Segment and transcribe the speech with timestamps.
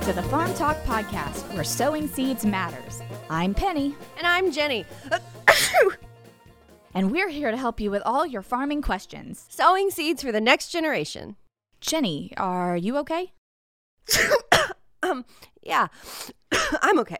[0.00, 3.00] to the Farm Talk podcast, where sowing seeds matters.
[3.30, 4.84] I'm Penny, And I'm Jenny.
[6.94, 9.46] and we're here to help you with all your farming questions.
[9.48, 11.36] Sowing seeds for the next generation.
[11.80, 13.32] Jenny, are you okay?
[15.04, 15.24] Um,
[15.62, 15.88] yeah,
[16.80, 17.18] I'm okay.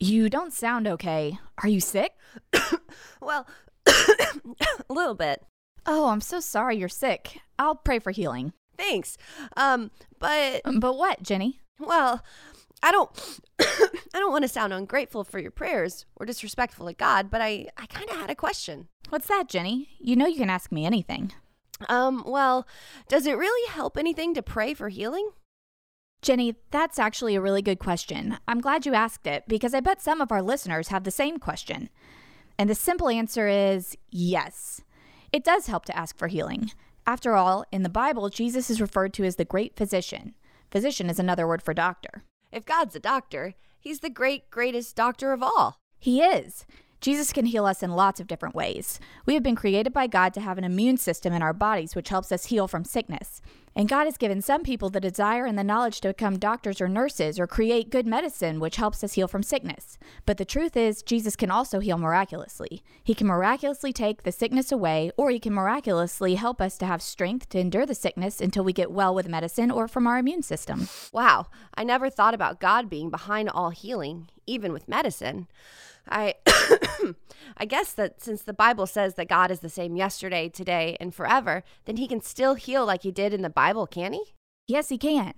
[0.00, 1.38] You don't sound okay.
[1.62, 2.10] Are you sick?
[3.20, 3.46] well,
[3.86, 4.42] a
[4.88, 5.44] little bit.
[5.86, 7.40] Oh, I'm so sorry you're sick.
[7.60, 8.52] I'll pray for healing.
[8.76, 9.16] Thanks.
[9.56, 11.60] Um, but But what, Jenny?
[11.78, 12.22] Well,
[12.82, 17.30] I don't I don't want to sound ungrateful for your prayers or disrespectful to God,
[17.30, 18.88] but I I kind of had a question.
[19.08, 19.90] What's that, Jenny?
[19.98, 21.32] You know you can ask me anything.
[21.88, 22.66] Um, well,
[23.08, 25.30] does it really help anything to pray for healing?
[26.22, 28.38] Jenny, that's actually a really good question.
[28.46, 31.38] I'm glad you asked it because I bet some of our listeners have the same
[31.38, 31.90] question.
[32.56, 34.82] And the simple answer is yes.
[35.32, 36.70] It does help to ask for healing.
[37.06, 40.34] After all, in the Bible, Jesus is referred to as the great physician.
[40.72, 42.24] Physician is another word for doctor.
[42.50, 45.76] If God's a doctor, he's the great greatest doctor of all.
[45.98, 46.64] He is.
[47.02, 48.98] Jesus can heal us in lots of different ways.
[49.26, 52.08] We have been created by God to have an immune system in our bodies which
[52.08, 53.42] helps us heal from sickness.
[53.74, 56.88] And God has given some people the desire and the knowledge to become doctors or
[56.88, 59.98] nurses or create good medicine which helps us heal from sickness.
[60.26, 62.82] But the truth is, Jesus can also heal miraculously.
[63.02, 67.02] He can miraculously take the sickness away, or He can miraculously help us to have
[67.02, 70.42] strength to endure the sickness until we get well with medicine or from our immune
[70.42, 70.88] system.
[71.12, 75.48] Wow, I never thought about God being behind all healing, even with medicine.
[76.08, 76.34] I
[77.56, 81.14] I guess that since the Bible says that God is the same yesterday, today, and
[81.14, 84.34] forever, then he can still heal like he did in the Bible, can he?
[84.68, 85.34] Yes, he can.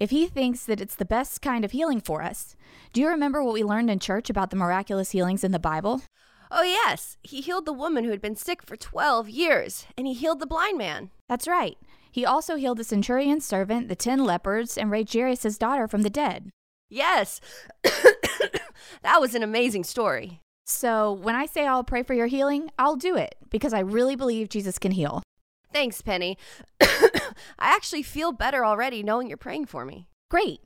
[0.00, 2.56] If he thinks that it's the best kind of healing for us.
[2.92, 6.02] Do you remember what we learned in church about the miraculous healings in the Bible?
[6.50, 7.18] Oh, yes.
[7.22, 10.46] He healed the woman who had been sick for 12 years, and he healed the
[10.46, 11.10] blind man.
[11.28, 11.76] That's right.
[12.10, 16.10] He also healed the centurion's servant, the ten lepers, and raised Jairus' daughter from the
[16.10, 16.50] dead.
[16.88, 17.40] Yes.
[19.02, 20.40] that was an amazing story.
[20.64, 24.16] So when I say I'll pray for your healing, I'll do it because I really
[24.16, 25.22] believe Jesus can heal.
[25.72, 26.36] Thanks, Penny.
[26.80, 27.20] I
[27.58, 30.08] actually feel better already knowing you're praying for me.
[30.30, 30.60] Great.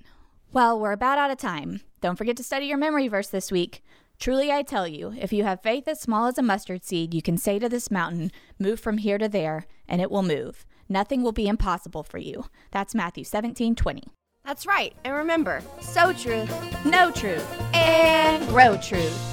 [0.52, 1.82] Well, we're about out of time.
[2.00, 3.82] Don't forget to study your memory verse this week.
[4.18, 7.22] Truly, I tell you, if you have faith as small as a mustard seed, you
[7.22, 10.64] can say to this mountain, Move from here to there, and it will move.
[10.88, 12.44] Nothing will be impossible for you.
[12.70, 14.02] That's Matthew 17 20.
[14.44, 14.94] That's right.
[15.04, 16.84] And remember, so truth.
[16.84, 19.31] know truth and grow truth.